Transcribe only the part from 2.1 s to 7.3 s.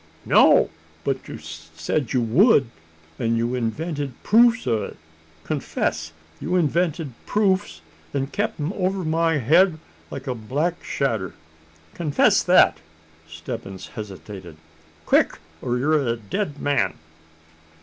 you would; and you invented proofs o' it? Confess you invented